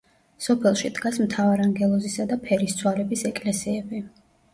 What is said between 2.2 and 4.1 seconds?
და ფერისცვალების ეკლესიები.